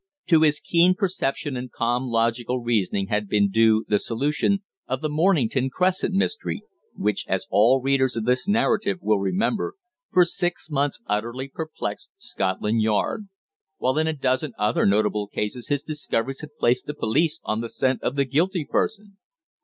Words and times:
To 0.29 0.41
his 0.41 0.59
keen 0.59 0.95
perception 0.95 1.55
and 1.55 1.71
calm 1.71 2.07
logical 2.07 2.59
reasoning 2.63 3.09
had 3.09 3.27
been 3.29 3.51
due 3.51 3.85
the 3.87 3.99
solution 3.99 4.63
of 4.87 5.01
"The 5.01 5.09
Mornington 5.09 5.69
Crescent 5.69 6.15
Mystery," 6.15 6.63
which, 6.95 7.23
as 7.27 7.45
all 7.51 7.83
readers 7.83 8.15
of 8.15 8.25
this 8.25 8.47
narrative 8.47 8.97
will 8.99 9.19
remember, 9.19 9.75
for 10.11 10.25
six 10.25 10.71
months 10.71 10.99
utterly 11.05 11.49
perplexed 11.49 12.09
Scotland 12.17 12.81
Yard; 12.81 13.27
while 13.77 13.99
in 13.99 14.07
a 14.07 14.13
dozen 14.17 14.53
other 14.57 14.87
notable 14.87 15.27
cases 15.27 15.67
his 15.67 15.83
discoveries 15.83 16.41
had 16.41 16.57
placed 16.59 16.87
the 16.87 16.95
police 16.95 17.39
on 17.43 17.61
the 17.61 17.69
scent 17.69 18.01
of 18.01 18.15
the 18.15 18.25
guilty 18.25 18.65
person. 18.65 19.17